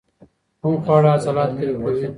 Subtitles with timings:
[0.61, 2.05] کوم خواړه عضلات قوي کوي؟